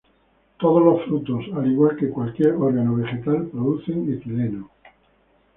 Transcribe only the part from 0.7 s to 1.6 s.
los frutos,